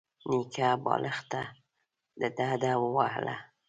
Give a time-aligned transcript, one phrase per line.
[0.29, 1.41] نيکه بالښت ته
[2.37, 3.35] ډډه ووهله.